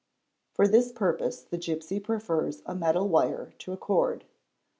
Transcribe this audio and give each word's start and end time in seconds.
For 0.55 0.67
this 0.67 0.91
purpose 0.91 1.43
the 1.43 1.59
gipsy 1.59 1.99
prefers 1.99 2.63
a 2.65 2.73
metal 2.73 3.07
wire 3.07 3.53
to 3.59 3.71
a 3.71 3.77
cord. 3.77 4.25